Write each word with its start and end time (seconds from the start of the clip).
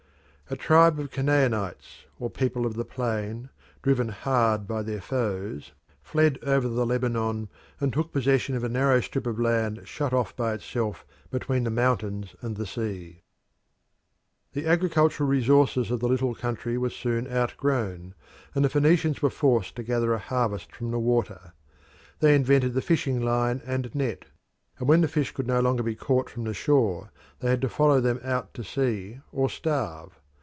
A 0.49 0.57
tribe 0.57 0.99
of 0.99 1.11
Canaanites, 1.11 2.03
or 2.19 2.29
people 2.29 2.65
of 2.65 2.73
the 2.73 2.83
plain, 2.83 3.47
driven 3.81 4.09
hard 4.09 4.67
by 4.67 4.81
their 4.81 4.99
foes, 4.99 5.71
fled 6.03 6.37
over 6.43 6.67
the 6.67 6.85
Lebanon 6.85 7.47
and 7.79 7.93
took 7.93 8.11
possession 8.11 8.53
of 8.57 8.61
a 8.61 8.67
narrow 8.67 8.99
strip 8.99 9.25
of 9.25 9.39
land 9.39 9.87
shut 9.87 10.11
off 10.11 10.35
by 10.35 10.51
itself 10.51 11.05
between 11.29 11.63
the 11.63 11.69
mountains 11.69 12.35
and 12.41 12.57
the 12.57 12.65
sea. 12.65 13.21
The 14.51 14.59
Phoenicians 14.59 14.65
The 14.65 14.67
agricultural 14.67 15.29
resources 15.29 15.89
of 15.89 16.01
the 16.01 16.09
little 16.09 16.35
country 16.35 16.77
were 16.77 16.89
soon 16.89 17.31
outgrown, 17.31 18.13
and 18.53 18.65
the 18.65 18.69
Phoenicians 18.69 19.21
were 19.21 19.29
forced 19.29 19.77
to 19.77 19.83
gather 19.83 20.11
a 20.13 20.19
harvest 20.19 20.75
from 20.75 20.91
the 20.91 20.99
water. 20.99 21.53
They 22.19 22.35
invented 22.35 22.73
the 22.73 22.81
fishing 22.81 23.21
line 23.21 23.61
and 23.65 23.95
net, 23.95 24.25
and 24.79 24.89
when 24.89 24.99
the 24.99 25.07
fish 25.07 25.31
could 25.31 25.47
no 25.47 25.61
longer 25.61 25.83
be 25.83 25.95
caught 25.95 26.29
from 26.29 26.43
the 26.43 26.53
shore 26.53 27.09
they 27.39 27.49
had 27.49 27.61
to 27.61 27.69
follow 27.69 28.01
them 28.01 28.19
out 28.21 28.53
to 28.55 28.65
sea 28.65 29.21
or 29.31 29.49
starve. 29.49 30.17